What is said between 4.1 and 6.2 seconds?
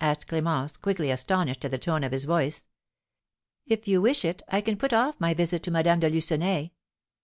it, I can put off my visit to Madame de